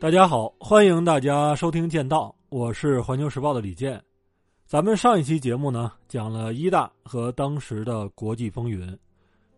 [0.00, 4.00] 大家好，欢迎大家收听《剑道》，我是环球时报的李健。
[4.64, 8.96] 咱们上一期节目呢，讲了一大和当时的国际风云，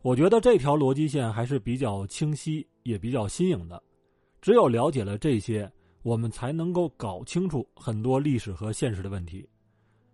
[0.01, 3.83] 我觉得这条逻辑线还是比较清晰，也比较新颖的。
[4.41, 5.71] 只有了解了这些，
[6.03, 9.47] 我们才能够搞清楚很多历史和现实的问题。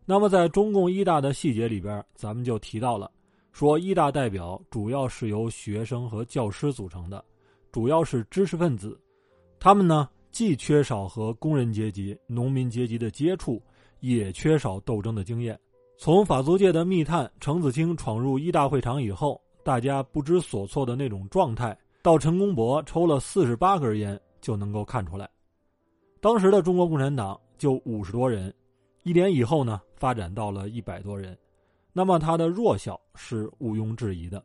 [0.04, 3.08] 那么，在中共一大的细节里边，咱们就提到了，
[3.52, 7.24] 说一大代表主要是由学生和教师组成的，
[7.70, 9.00] 主要是知识分子，
[9.60, 10.08] 他们呢。
[10.36, 13.58] 既缺少和工人阶级、农民阶级的接触，
[14.00, 15.58] 也缺少斗争的经验。
[15.96, 25.26] 从法租界的密探程子清闯入一大会场以后，大家不知所措的那种状态，到陈公博抽了四十八根烟就能够看出来。
[26.20, 28.52] 当时的中国共产党就五十多人，
[29.04, 31.34] 一年以后呢，发展到了一百多人，
[31.94, 34.44] 那么他的弱小是毋庸置疑的。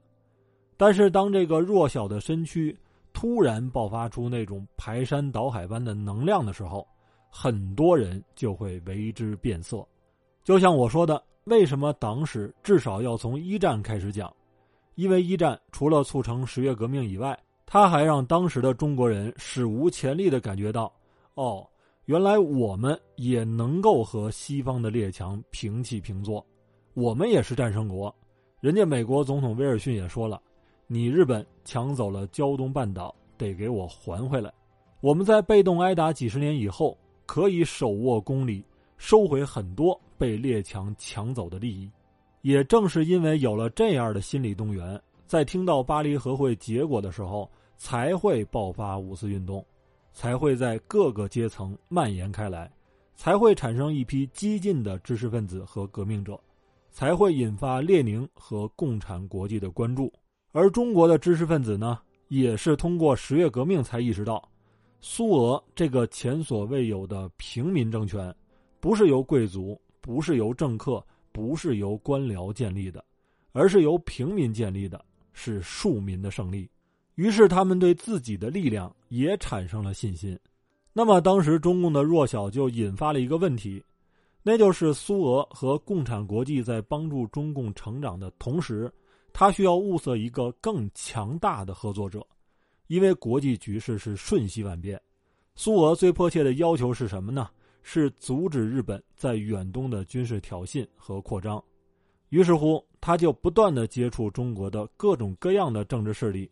[0.78, 2.74] 但是当这个弱小的身躯，
[3.14, 6.88] 突然爆发出那种排山倒海般的能量的时候，
[7.30, 9.86] 很多人就会为之变色。
[10.44, 14.34] 就像我说的，为什么党史至少要从一战开始讲？
[14.96, 20.92] 因为一战除了促成十月革命以外，他还让当时的中国人史无前例的感觉到：
[21.36, 21.66] 哦，
[22.06, 26.46] 原来我们也能够和西方的列强平起平坐，
[26.94, 28.14] 我们也是战胜国。
[28.60, 30.42] 人家美国总统威尔逊也说了。
[30.94, 34.52] 你日本抢走了胶东半岛，得给我还回来。
[35.00, 38.62] 我们在被动挨打几十年以后，可以手握公理，
[38.98, 41.90] 收回很多被列强抢走的利益。
[42.42, 49.66] 也正是因为有了这样的心理动员，在听到巴黎和会结果的时候，才会爆发五四运动，
[50.12, 52.70] 才会在各个阶层蔓延开来，
[53.16, 56.38] 才会产生一批激进的知识分子和革命者，
[56.90, 60.12] 才会引发列宁和共产国际的关注。
[60.54, 64.50] 而中国的知识分子呢，也是通过十月革命才意识到，
[65.00, 68.34] 苏俄这个前所未有的平民政权，
[68.80, 73.04] 不是由贵族、不是由政客、不是由官僚建立的，
[73.54, 76.70] 而是由平民建立的，是庶民的胜利。
[77.16, 80.38] 于是他们对自己的力量也产生了信心。
[80.92, 83.82] 那么当时中共的弱小就引发了一个问题，
[84.44, 88.92] 那就是苏俄和共产国际在帮助中共成长的同时。
[89.34, 92.26] 他需要物色一个更强大的合作者，
[92.88, 95.02] 因为国际局势是瞬息万变。
[95.56, 97.50] 苏俄最迫切的要求是什么呢？
[97.84, 101.62] 是阻止日本在远东的军事挑衅和扩张。
[102.30, 106.50] 于是乎，他就不断的接触中国的各种各样的政治势力。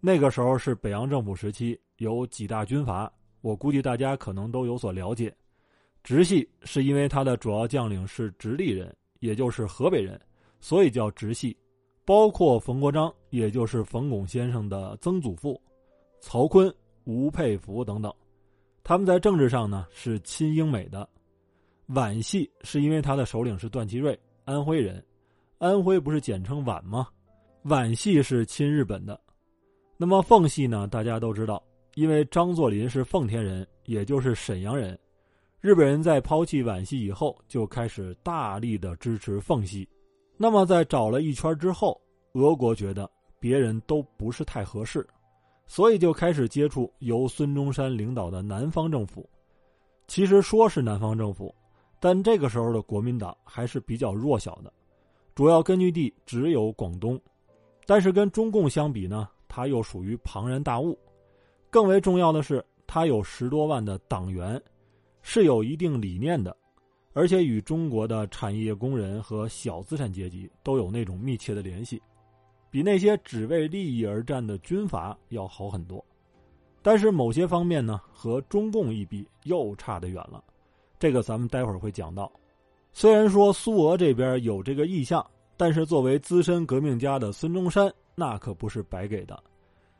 [0.00, 5.34] 那个时候是北洋政府时期，有几大军阀，我估计大家可能都有所了解。
[6.02, 10.20] 直系是因为他的主要将领是直隶人，也就是河北人，
[10.60, 11.56] 所以叫直系。
[12.04, 15.60] 包括冯国璋，也就是冯巩先生的曾祖父，
[16.20, 16.72] 曹锟、
[17.04, 18.12] 吴佩孚等等，
[18.82, 21.08] 他们在政治上呢是亲英美的。
[21.86, 25.04] 皖系是因为他的首领是段祺瑞，安徽人，
[25.58, 27.06] 安徽不是简称皖吗？
[27.62, 29.20] 皖系是亲日本的。
[29.96, 30.88] 那么奉系呢？
[30.88, 31.62] 大家都知道，
[31.94, 34.98] 因为张作霖是奉天人，也就是沈阳人。
[35.60, 39.88] 日本人在抛弃皖系以后，就开始大力的支持奉系。
[40.42, 42.00] 那么，在找了一圈之后，
[42.32, 43.08] 俄国觉得
[43.38, 45.06] 别人都不是太合适，
[45.68, 49.24] 所以就开始接触由孙中山领导的南方政府。
[50.08, 51.54] 其实说是南方政府，
[52.00, 54.72] 但这个时候的国民党还是比较弱小的，
[55.32, 57.16] 主要根据地只有广东。
[57.86, 60.98] 但是跟中共相比呢，它又属于庞然大物。
[61.70, 64.60] 更为重要的是，它有十多万的党员，
[65.22, 66.56] 是有一定理念的。
[67.12, 72.00] 而且与中国的产业工人和小资产阶级都有那种密切的联系，
[72.70, 76.04] 比那些只为利益而战的军阀要好很多。
[76.80, 80.42] 但是某些方面呢，和中共一比又差得远了。
[80.98, 82.30] 这个咱们待会儿会讲到。
[82.92, 85.24] 虽然说苏俄这边有这个意向，
[85.56, 89.40] 但是作为资深革命家的孙中山，那可不是白给的。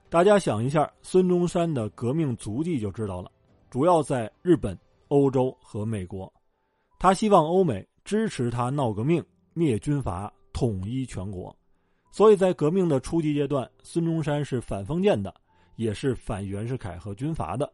[0.09, 3.31] 大家想一下，孙中山的革命足迹就知道了，
[3.71, 4.79] 主要在日本、
[5.09, 6.31] 欧洲和美国。
[7.03, 9.21] 他希望欧美支持他闹革命、
[9.55, 11.53] 灭军阀、统一全国，
[12.13, 15.35] 所以在革命的初级阶段，孙中山是反封建的，
[15.75, 17.69] 也是反袁世凯和军阀的，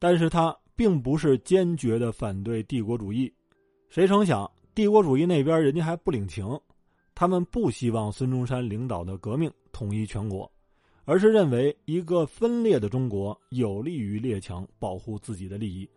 [0.00, 3.32] 但是他并不是坚决的反对帝国主义。
[3.88, 6.44] 谁成想，帝国主义那边人家还不领情，
[7.14, 10.50] 他们不希望孙中山领导的革命统一全国，
[11.04, 15.88] 而是认为一个分裂的中国有利于列强保护自己的利益。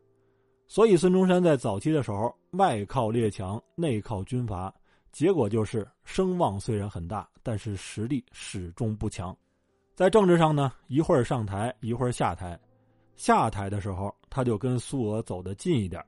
[0.72, 4.72] 所以，孙中山在早期的时候，外靠列强，内靠军阀，
[5.12, 9.36] 结果就是声望虽然很大，但是实力始终不强。
[9.96, 12.58] 在政治上呢，一会儿上台，一会儿下台。
[13.16, 16.00] 下台的时候，他就跟苏俄走得近一点；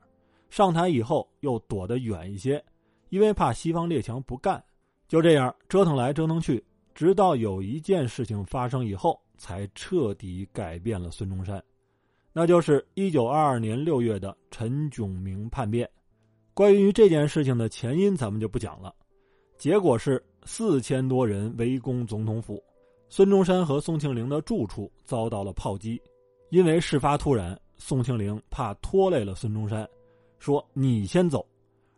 [0.52, 2.64] 上台以后又躲得远一些，
[3.10, 4.64] 因为怕西方列强不干。
[5.08, 6.64] 就这样折腾来折腾去，
[6.94, 11.62] 直到有一件事情发生以后，才彻底改变了孙中山。
[12.34, 15.90] 那就是一九二二年六月的陈炯明叛变。
[16.54, 18.94] 关于这件事情的前因，咱们就不讲了。
[19.58, 22.64] 结果是四千多人围攻总统府，
[23.10, 26.02] 孙中山和宋庆龄的住处遭到了炮击。
[26.50, 29.88] 因为事发突然，宋庆龄怕拖累了孙中山，
[30.40, 31.46] 说：“你先走。”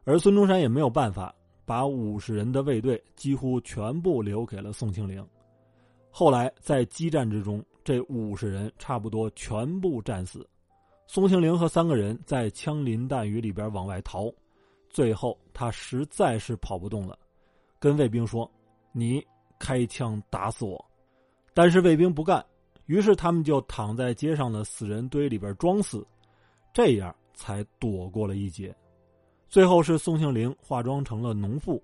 [0.04, 1.34] 而孙中山也没有办法，
[1.64, 5.24] 把五十人的卫队几乎全部留给了宋庆龄。
[6.10, 7.64] 后来在激战之中。
[7.84, 10.48] 这五十人差不多全部战死，
[11.06, 14.32] 宋庆龄和三个人在枪林弹雨里边往外逃，
[14.90, 17.18] 最后他实在是跑不动了，
[17.80, 18.50] 跟卫兵说
[18.94, 19.26] ：“你
[19.60, 20.84] 开枪打死我。”
[21.54, 22.44] 但是卫兵不干，
[22.86, 26.06] 于是他们就躺在街上的死人堆里边装死，
[26.74, 28.74] 这样才躲过了一劫。
[29.50, 31.84] 最后是宋庆龄化妆成了农妇，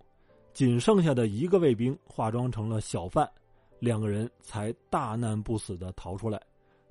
[0.53, 3.29] 仅剩下的一个卫兵化妆成了小贩。
[3.79, 6.41] 两个人才大难不死的逃出来，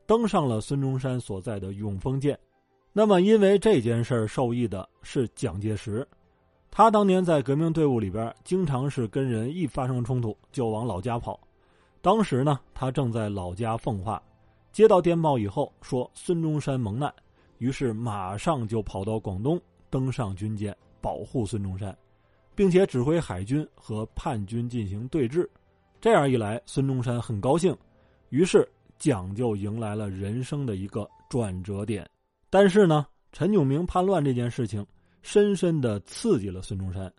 [0.07, 2.39] 登上了孙中山所在的永丰舰。
[2.93, 6.07] 那么，因为这件事受益的是蒋介石，
[6.71, 11.39] 他当年在革命队伍里边，经常是跟人一发生冲突就往老家跑。
[12.01, 14.21] 当时呢，他正在老家奉化，
[14.73, 17.13] 接到电报以后说孙中山蒙难，
[17.59, 21.97] 于是马上就跑到广东，登上军舰保护孙中山，
[22.55, 25.47] 并且指挥海军和叛军进行对峙。
[26.01, 27.77] 这样一来，孙中山很高兴，
[28.29, 28.69] 于是
[28.99, 32.09] 蒋就迎来了人生的一个转折点。
[32.49, 34.87] 但是呢，陈炯明叛乱这件事情
[35.23, 37.13] 深深的刺激了孙中山。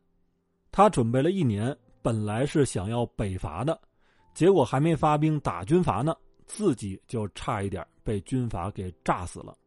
[0.71, 3.77] 他准备了一年，本来是想要北伐的，
[4.33, 6.15] 结果还没发兵打军阀呢，
[6.45, 9.57] 自己就差一点被军阀给炸死了。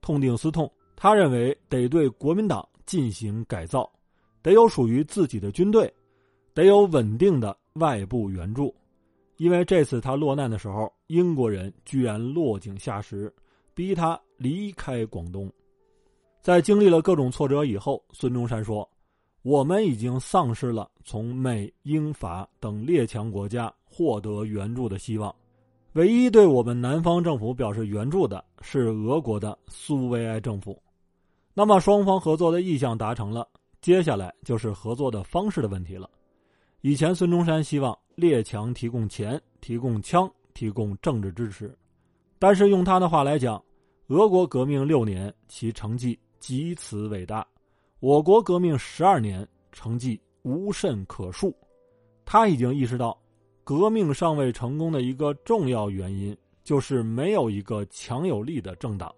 [0.00, 3.90] 痛定思痛，他认为得对国民党进行改造，
[4.42, 5.92] 得有属于自己的军队，
[6.54, 7.56] 得有稳定的。
[7.80, 8.72] 外部援助，
[9.36, 13.34] 因为这次他落难的时候，英国人居然落井下石，
[13.74, 15.52] 逼他离开广东。
[16.40, 18.88] 在经历了各种挫折以后，孙中山说
[19.42, 25.34] ：“我们已经丧失了从美、英、法等列强国家获得援助的希望，
[25.94, 30.80] 唯一对我们南方政府表示援助的是俄国的苏维埃政府。
[31.54, 33.48] 那么，双方合作的意向达成了，
[33.80, 36.08] 接下来就是合作的方式的问题了。”
[36.86, 41.74] 以前，孙中山希望列强提供钱、提供枪、提供政治支持，
[42.38, 43.64] 但是用他的话来讲，
[44.08, 47.42] 俄国革命六年，其成绩极此伟大；
[48.00, 51.56] 我国革命十二年，成绩无甚可述。
[52.22, 53.18] 他已经意识到，
[53.64, 59.10] 革命尚未成功的一个重要原因，就是没有一个强有力的政党。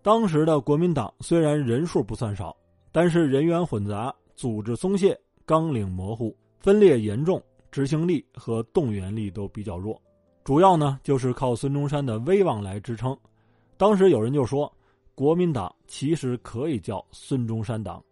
[0.00, 2.56] 当时的国民党虽然人数不算少，
[2.90, 6.34] 但是人员混杂，组织松懈，纲领模糊。
[6.60, 10.00] 分裂严重，执行力和动员力都比较弱，
[10.44, 13.16] 主要呢就是靠孙中山的威望来支撑。
[13.78, 14.70] 当时有人就说，
[15.14, 18.04] 国民党其实可以叫孙中山党，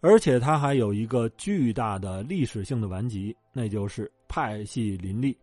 [0.00, 5.36] 而且他还有一个巨大的历史性的顽疾，那就是派系林立，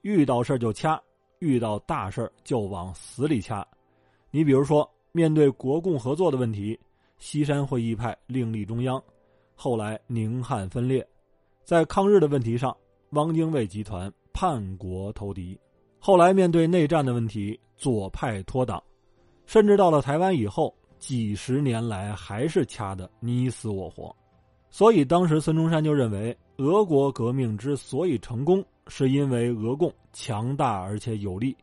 [0.00, 0.98] 遇到事就掐，
[1.40, 3.66] 遇到大事就往死里掐。
[4.30, 6.78] 你比如说，面对国共合作的问题，
[7.18, 9.02] 西山会议派另立中央，
[9.54, 11.06] 后来宁汉分裂。
[11.68, 12.74] 在抗日的问题上，
[13.10, 15.54] 汪精卫集团叛国投敌；
[15.98, 18.82] 后来面对内战的问题，左派脱党；
[19.44, 24.16] 甚至到了台湾以后，几十年来还是掐得你死我活。
[24.70, 31.54] 所以当时孙中山就认为，俄国革命之所以成功，是因为俄共强大而且有力，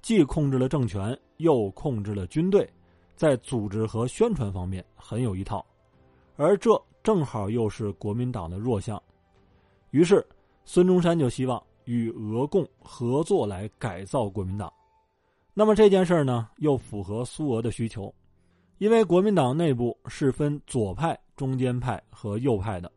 [0.00, 2.64] 既控制了政权，又控制了军队，
[3.16, 5.66] 在组织和宣传方面很有一套，
[6.36, 9.02] 而这正好又是国民党的弱项。
[9.90, 10.26] 于是，
[10.64, 14.72] 孙中山就希望与俄共合作来改造国民党。
[15.54, 18.14] 那么这件事呢，又符合苏俄的需求，
[18.78, 22.90] 因为国民党内部是分左派、中间派和右派的。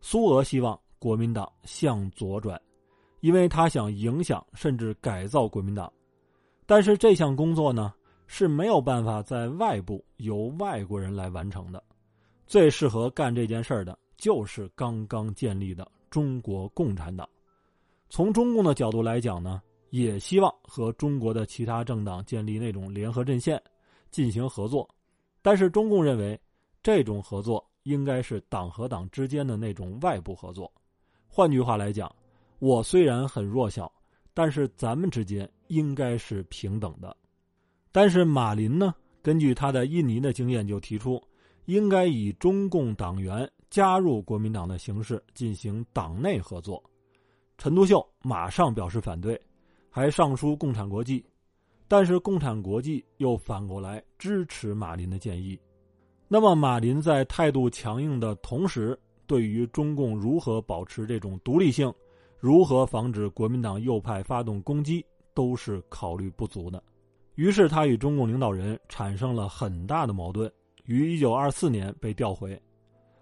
[0.00, 2.60] 苏俄希望国民党向左转，
[3.20, 5.92] 因为他想影响甚至改造国民党。
[6.66, 7.92] 但是这项工作呢，
[8.26, 11.82] 是没有办法在外部由外国人来完成的。
[12.46, 15.90] 最适合干这件事的，就是刚刚建立的。
[16.10, 17.28] 中国共产党，
[18.08, 23.62] 从中共的角度来讲呢，也希望和中国的其他政党建立那种联合阵线，
[24.10, 24.88] 进行合作。
[25.42, 26.38] 但是中共认为，
[26.82, 30.70] 这种合作应该是党和党之间的那种外部合作。
[31.26, 32.14] 换句话来讲，
[32.58, 33.90] 我虽然很弱小，
[34.34, 37.16] 但是咱们之间应该是平等的。
[37.92, 41.22] 但是马林呢，根据他在印尼的经验，就提出
[41.68, 46.82] 应该以中共党员加入国民党的形式进行党内合作。
[47.58, 49.38] 陈独秀马上表示反对，
[49.90, 51.22] 还上书共产国际，
[51.86, 55.60] 但是共产国际又反过来支持马林的建议。
[56.26, 61.92] 那么，马林在态度强硬的同时，对于中共如何保持这种独立性，
[62.38, 66.82] 如何防止国民党右派发动攻击，都是考虑不足的。
[67.34, 70.50] 于是，他与中共领导人产生了很大的矛盾，
[70.88, 72.58] 于一九二四年被调回。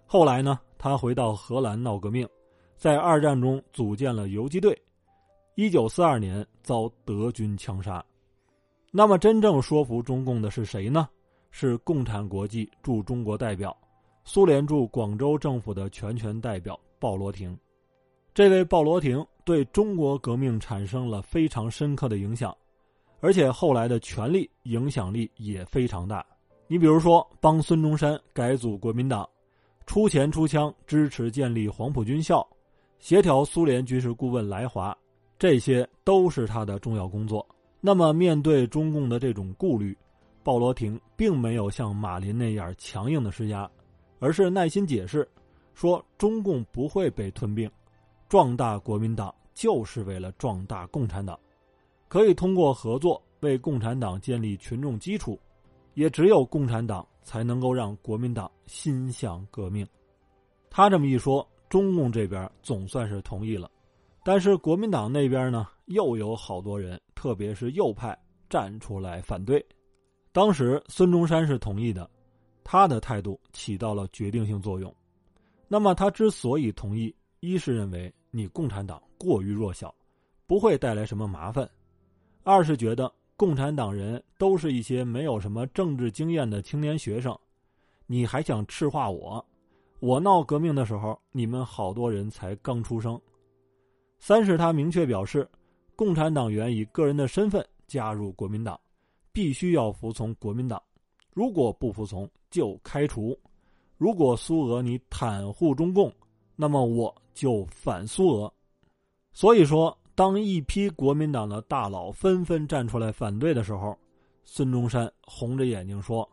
[0.05, 2.25] 后来呢，他回到荷兰闹革命，
[2.77, 4.81] 在二战中组建了游击队。
[5.55, 8.03] 一九四二年遭德军枪杀。
[8.89, 11.09] 那么，真正说服中共的是谁呢？
[11.51, 13.75] 是共产国际驻中国代表，
[14.23, 17.57] 苏联驻广州政府的全权代表鲍罗廷。
[18.33, 22.55] 这位鲍罗廷对中国革命产生了非常深刻的影响，
[23.19, 26.25] 而且后来的权力影响力也非常大。
[26.69, 29.27] 你比如说，帮孙中山改组国民党，
[29.85, 32.45] 出钱出枪支持建立黄埔军校，
[32.99, 34.95] 协调苏联军事顾问来华，
[35.39, 37.47] 这些都是他的重要工作。
[37.79, 39.97] 那么，面对中共的这种顾虑，
[40.43, 43.69] 鲍罗廷并没有像马林那样强硬的施压，
[44.19, 45.25] 而是耐心解释，
[45.73, 47.69] 说中共不会被吞并，
[48.27, 51.39] 壮大国民党就是为了壮大共产党，
[52.09, 55.39] 可以通过合作为共产党建立群众基础，
[55.97, 59.85] 也只有共产党才能够让国民党心向革命。
[60.69, 63.67] 他这么一说，中共这边总算是同意了，
[64.23, 68.15] 但是国民党那边呢，又有好多人，特别是右派
[68.47, 69.65] 站出来反对。
[70.31, 72.07] 当时孙中山是同意的，
[72.63, 74.93] 他的态度起到了决定性作用。
[75.67, 79.91] 那么他之所以同意，一是认为你共产党过于弱小，
[80.45, 81.65] 不会带来什么麻烦；
[82.43, 87.37] 二是觉得共产党人都是一些没有什么政治经验的青年学生，
[88.05, 89.45] 你还想赤化我？
[89.99, 93.19] 我闹革命的时候，你们好多人才刚出生。
[94.19, 95.47] 三是他明确表示，
[95.95, 98.77] 共产党员以个人的身份加入国民党。
[99.31, 100.81] 必须要服从国民党，
[101.31, 103.39] 如果不服从就开除。
[103.95, 106.11] 如果苏俄你袒护中共，
[106.55, 108.51] 那么我就反苏俄。
[109.31, 113.95] 所以说，当一批国民党的大佬纷纷站出来反对的时候，
[114.43, 116.27] 孙中山红着眼睛说：“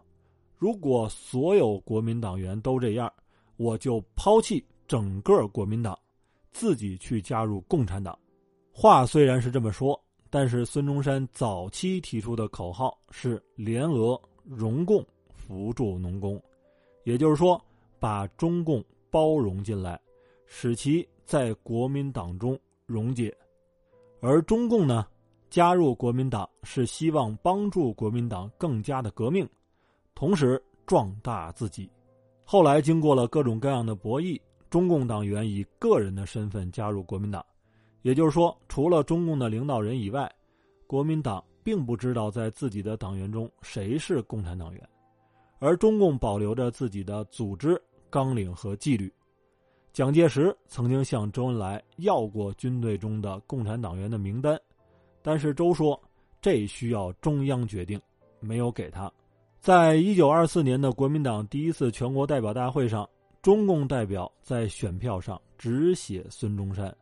[0.57, 3.13] 如果所有国民党员都这样，
[3.59, 5.99] 我就抛弃整个国民党，
[6.51, 8.19] 自己去加入共产党。”
[8.73, 10.01] 话虽然是这么说。
[10.31, 16.43] 但是孙中山早期提出的口号是“联俄容共扶助农工”，
[17.05, 17.63] 也就是说，
[18.01, 20.01] 把中共包容进来，
[20.47, 23.33] 使其在国民党中溶解。
[24.27, 25.07] 而中共呢，
[25.51, 29.47] 加入国民党是希望帮助国民党更加的革命，
[30.15, 31.91] 同时壮大自己。
[32.43, 34.41] 后来经过了各种各样的博弈，
[34.71, 37.45] 中共党员以个人的身份加入国民党。
[38.01, 40.27] 也就是说，除了中共的领导人以外，
[40.87, 44.89] 国民党并不知道在自己的党员中谁是共产党员，
[45.59, 47.79] 而中共保留着自己的组织
[48.09, 49.13] 纲领和纪律。
[49.95, 54.61] 蒋介石曾经向周恩来要过军队中的共产党员的名单，
[55.23, 55.99] 但是周说
[56.43, 58.01] 这需要中央决定，
[58.41, 59.09] 没有给他。
[59.61, 63.09] 在一九二四年的国民党第一次全国代表大会上，
[63.41, 66.93] 中共代表在选票上只写孙中山。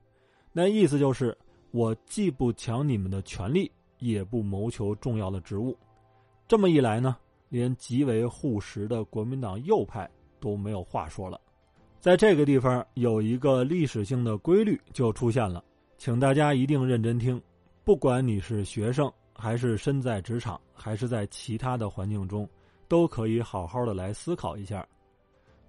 [0.52, 1.34] 那意思就是，
[1.70, 5.75] 我既不抢你们的权利，也不谋求重要的职务。
[6.46, 7.16] 这么一来呢，
[7.49, 10.06] 连极为护食的国民党右派
[10.38, 11.40] 都没有话说了。
[12.02, 15.62] 在这个地方有一个历史性的规律就出现了，
[15.99, 17.40] 请大家一定认真听。
[17.85, 22.49] 不管你是学生，还是身在职场，还是在其他的环境中，
[22.88, 24.85] 都可以好好的来思考一下。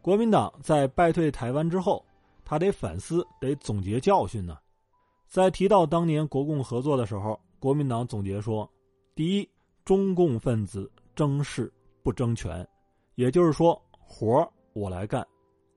[0.01, 2.03] 国民党在败退台湾之后，
[2.43, 4.57] 他得反思，得总结教训呢。
[5.27, 8.67] 在提到当年国共合作的时候，国民党总结说：
[9.13, 9.47] 第一，
[9.85, 11.71] 中共分子争势
[12.01, 12.67] 不争权，
[13.13, 15.23] 也就是说，活我来干，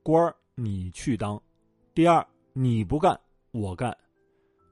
[0.02, 1.38] 官你去当；
[1.92, 3.18] 第二，你不干
[3.50, 3.94] 我干。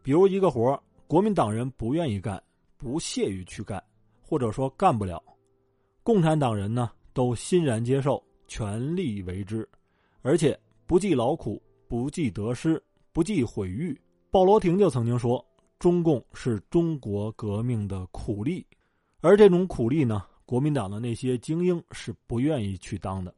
[0.02, 2.42] 比如一个活国民党人不愿意干，
[2.78, 3.82] 不屑于去干，
[4.22, 5.22] 或者说干不了，
[6.02, 9.68] 共产党人呢都欣然接受，全力为之，
[10.22, 13.94] 而且不计劳苦，不计得失，不计毁誉。
[14.30, 15.44] 鲍罗廷就曾经说
[15.78, 18.66] ：“中共是中国革命的苦力，
[19.20, 23.34] 而这种苦力呢，国民党的那些精英是不愿意去当的。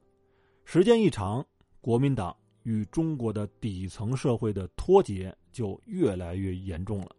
[0.64, 1.44] 时间一长，
[1.86, 7.14] 国民党与中国的底层社会的脱节就越来越严重了。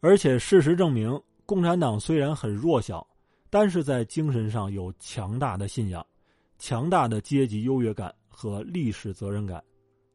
[0.00, 3.06] 而且事实证明，共产党虽然很弱小，
[3.48, 6.06] 但是在精神上有强大的信仰、
[6.58, 9.64] 强大的阶级优越感和历史责任感。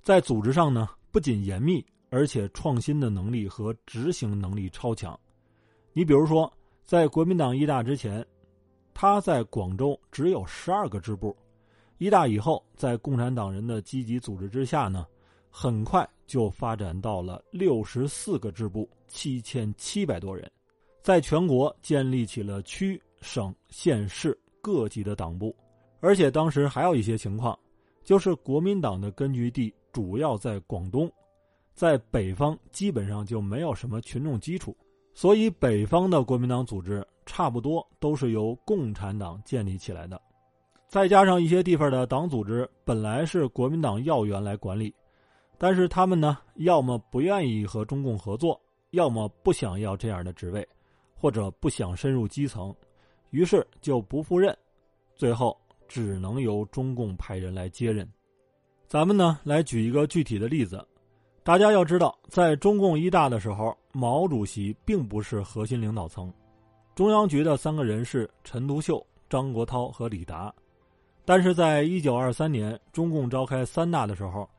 [0.04, 5.20] 在组织上呢，不仅严密，而且创新的能力和执行能力超强。
[5.94, 6.54] 你比如说，
[6.84, 8.24] 在国民党一大之前，
[8.94, 11.36] 他在广州只有十二个支部；
[11.98, 15.06] 一大以后，在共产党人的积极组织之下呢，
[15.50, 20.52] 很快就发展到了六十四个支部，七千七百多人，
[21.02, 23.02] 在全国建立起了区。
[23.26, 25.56] 省、县、市各级的党部，
[26.02, 27.58] 而且当时还有一些情况，
[28.04, 31.10] 就是国民党的根据地主要在广东，
[31.74, 34.76] 在北方基本上就没有什么群众基础，
[35.14, 40.22] 所以北方的国民党组织差不多都是由共产党建立起来的。
[40.94, 44.94] 再加上一些地方的党组织本来是国民党要员来管理，
[45.58, 50.64] 但是他们呢，要么不愿意和中共合作，要么不想要这样的职位，
[51.16, 52.72] 或者不想深入基层。
[53.32, 54.56] 于是就不赴任，
[55.16, 58.08] 最后只能由中共派人来接任。
[58.88, 60.88] 咱们呢来举一个具体的例子，
[61.42, 66.32] 大家要知道，在中共一大的时候，毛主席并不是核心领导层，
[66.94, 70.54] 中央局的三个人是陈独秀、张国焘和李达。
[71.26, 74.50] 但是在一九二三年中共召开三大的时候，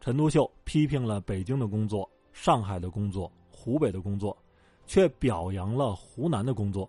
[0.00, 4.36] 陈独秀批评了北京的工作、上海的工作、湖北的工作，
[4.86, 6.88] 却表扬了湖南的工作。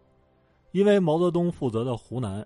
[0.72, 2.46] 因为毛泽东负责的湖南，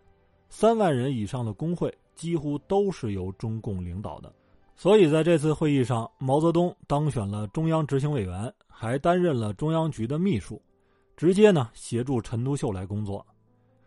[0.50, 4.32] 三万人以上的工会几乎都是由中共领导的，
[4.76, 10.62] 所以在这次会议上，毛泽东当选了中央执行委员，还担任了中央局的秘书，
[11.18, 13.26] 直接呢协助陈独秀来工作。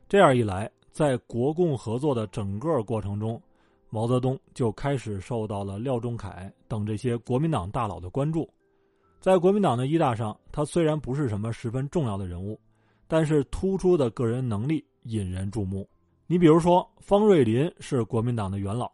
[0.08, 3.40] 这样一来，在国共合作的整个过程中，
[3.90, 8.48] 毛泽东就开始受到了廖仲恺等这些国民党大佬的关注。
[9.20, 12.60] 在国民党的一大上，他虽然不是什么十分重要的人物。
[13.08, 15.86] 但是突出的个人能力引人注目。
[16.26, 18.90] 你比如说，方瑞林是国民党的元老，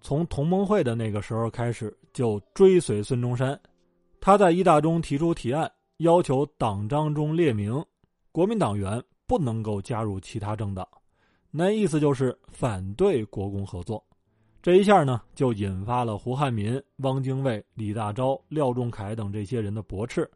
[0.00, 3.60] 从同盟会的那个时候开始就追随孙中山。
[4.20, 7.84] 他在一大中提出提案，要求党章中列明，
[8.30, 10.86] 国民党员不能够加入其他政党，
[11.56, 14.04] 那意思就是反对国共合作。
[14.62, 20.30] 这一下呢，就引发了胡汉民、汪精卫、李大钊、廖仲恺等这些人的驳斥。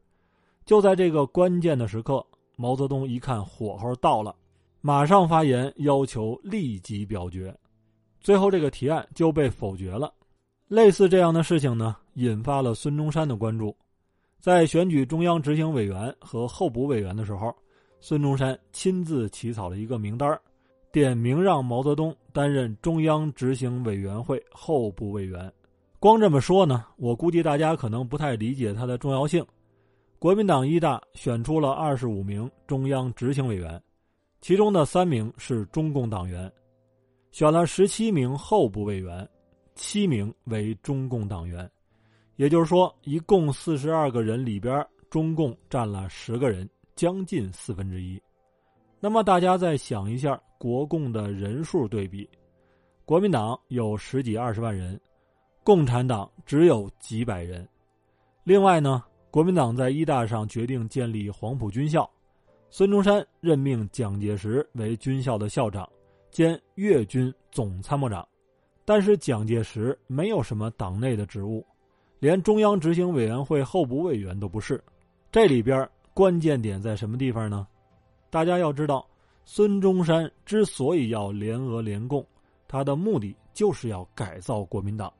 [0.65, 2.25] 就在这个关键的时刻。
[2.57, 4.37] 毛泽东一看火候到了，
[4.83, 7.57] 马上发言要求立即表决，
[8.21, 10.13] 最后这个提案就被否决了。
[10.69, 13.75] 类似这样的事情呢，引发了孙中山的关注。
[14.41, 17.51] 在选举中央执行委员和候补委员的时候，
[18.03, 20.39] 孙中山亲自起草了一个名单
[20.93, 25.53] 点名让毛泽东担任中央执行委员会候补委员。
[25.99, 29.45] 光这么说呢，我估计大家可能不太理解它的重要性。
[30.19, 33.83] 国民党一大选出了二十五名中央执行委员，
[34.41, 36.51] 其中的三名是中共党员，
[37.31, 39.27] 选了十七名候补委员，
[39.75, 41.71] 七名为中共党员，
[42.37, 48.21] 也就是说，一共四十二个人里边，中共占了十个人，将近四分之一。
[49.01, 52.29] 那么大家再想一下，国共的人数对比，
[53.07, 55.01] 国民党有十几二十万人，
[55.65, 57.67] 共产党只有几百人。
[58.45, 59.03] 另外呢？
[59.31, 62.11] 国民党在一大上决定建立黄埔军校，
[62.69, 65.89] 孙中山任命蒋介石为军校的校长，
[66.33, 68.27] 兼粤军总参谋长。
[68.85, 71.65] 但是蒋介石没有什么党内的职务，
[72.19, 74.83] 连中央执行委员会候补委员都不是。
[75.31, 77.69] 这里边关键点在什么地方呢？
[78.31, 79.07] 大家要知道，
[79.45, 82.25] 孙中山之所以要联俄联共，
[82.67, 85.13] 他的目的就是要改造国民党，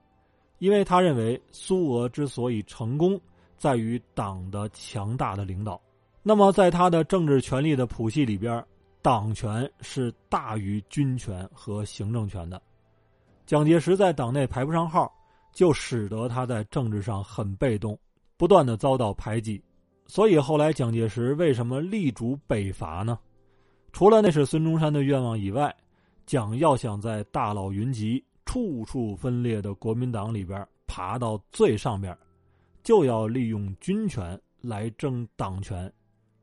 [0.59, 3.21] 因为他认为苏俄之所以成功。
[3.57, 5.79] 在于党的强大的领导，
[6.23, 8.65] 那么在他的政治权力的谱系里边，
[9.03, 12.59] 党权是大于军权和行政权的。
[13.45, 15.13] 蒋介石在党内排不上号，
[15.53, 17.99] 就使得他在政治上很被动，
[18.39, 19.63] 不断的遭到排挤。
[20.11, 23.17] 所以后来蒋介石为什么力主北伐呢？
[23.93, 25.73] 除了那是孙中山的愿望以外，
[26.27, 32.13] 蒋要想在大佬云集、处处分裂的国民党里边爬到最上边。
[32.83, 35.93] 就要利用军权来争党权，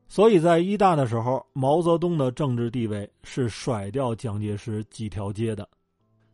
[0.08, 5.68] 所以在一大的时候，毛泽东的政治地位是甩掉蒋介石几条街的。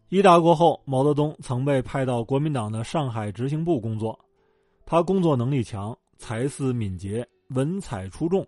[0.09, 4.16] 一大过后，毛泽东曾被派到国民党的上海执行部工作，
[4.87, 8.46] 他工作能力强，才思敏捷，文采出众，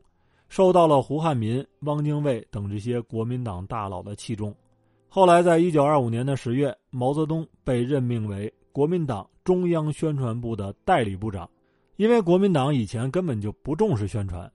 [0.48, 4.55] 受到了胡汉民、汪精卫等这些国民党大佬的器重。
[5.09, 9.29] 后来，在一九二五年的十月，毛泽东被任命为国民党。
[9.44, 11.48] 中央宣传部的代理部长，
[11.94, 14.50] 因为国民党以前根本就不重视宣传，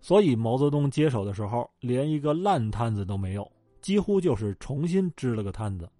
[0.00, 3.50] 所以毛泽东接手的时候连一个烂摊子都没有，
[3.80, 5.90] 几乎就是重新支了个摊子。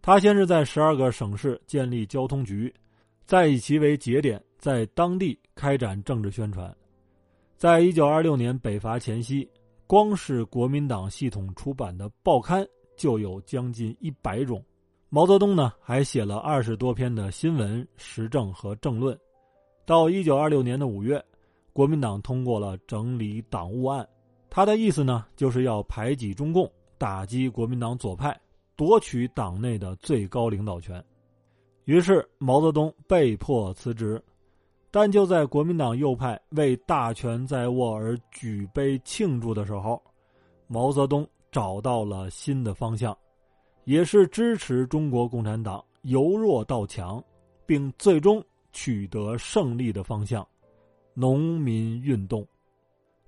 [0.00, 2.72] 他先是在十二个省市建立交通局，
[3.24, 6.76] 再以其为节点，在当地开展政治宣传。
[7.56, 9.48] 在一九二六年北伐前夕，
[9.86, 14.60] 光是国民党系统出版的报刊就有将近一百种。
[15.08, 19.16] 毛泽东呢，还写了二十多篇的新闻、时政和政论。
[19.84, 21.24] 到一九二六年的五月，
[21.72, 24.04] 国民党通过了整理党务案，
[24.50, 28.36] 他的意思呢，就是要排挤中共，打击国民党左派。
[28.74, 31.00] 夺取党内的最高领导权，
[31.84, 34.20] 于是毛泽东被迫辞职。
[34.98, 40.00] 但就在国民党右派为大权在握而举杯庆祝的时候，
[40.66, 43.14] 毛泽东找到了新的方向，
[43.84, 47.22] 也是支持中国共产党由弱到强，
[47.66, 50.48] 并最终取得胜利的方向——
[51.12, 52.42] 农民运动。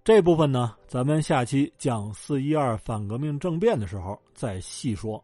[0.03, 5.23] 这部分呢，咱们下期讲四一二反革命政变的时候再细说。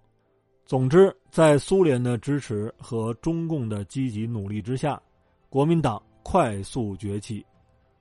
[0.66, 5.00] 总之，在苏联的支持和中共的积极努力之下，
[5.48, 7.46] 国民党快速崛起，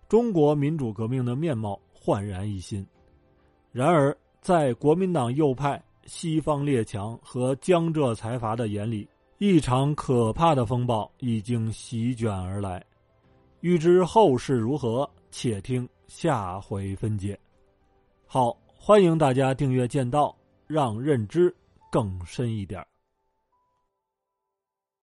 [0.10, 2.84] 中国民主革命的面貌焕然一新。
[3.72, 9.08] 然而，在国民党右派、西方列强和江浙财阀的眼里，
[9.38, 12.84] 一场可怕的风暴已经席卷而来。
[13.60, 17.40] 欲知后事如何，且听下回分解。
[18.26, 20.28] 好，欢迎大家订阅《剑道》，
[20.66, 21.54] 让认知。
[21.92, 22.84] 更深一点